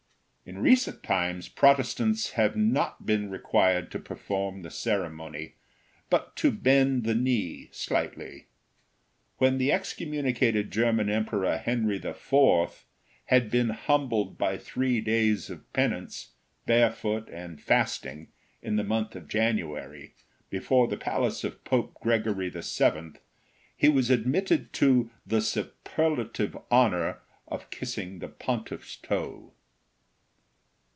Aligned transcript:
In 0.43 0.57
recent 0.57 1.01
times 1.01 1.47
Protestants 1.47 2.31
have 2.31 2.57
not 2.57 3.05
been 3.05 3.29
required 3.29 3.89
to 3.91 3.99
perform 3.99 4.63
the 4.63 4.71
ceremony, 4.71 5.53
but 6.09 6.35
to 6.37 6.51
bend 6.51 7.05
the 7.05 7.15
knee 7.15 7.69
slightly. 7.71 8.47
When 9.37 9.59
the 9.59 9.71
excommunicated 9.71 10.69
German 10.69 11.09
emperor, 11.09 11.57
Henry 11.57 11.95
IV., 12.05 12.85
had 13.25 13.49
been 13.49 13.69
humbled 13.69 14.37
by 14.37 14.57
three 14.57 14.99
days 14.99 15.49
of 15.49 15.71
penance, 15.71 16.31
barefoot, 16.65 17.29
and 17.31 17.61
fasting, 17.61 18.27
in 18.61 18.75
the 18.75 18.83
month 18.83 19.15
of 19.15 19.29
January, 19.29 20.15
before 20.49 20.89
the 20.89 20.97
palace 20.97 21.45
of 21.45 21.63
Pope 21.63 21.93
Gregory 22.01 22.49
VII., 22.49 23.13
he 23.77 23.87
was 23.87 24.09
admitted 24.09 24.73
to 24.73 25.11
"the 25.25 25.39
superlative 25.39 26.57
honor" 26.69 27.19
of 27.47 27.69
kissing 27.69 28.19
the 28.19 28.27
pontiff's 28.27 28.97
toe. 28.97 29.53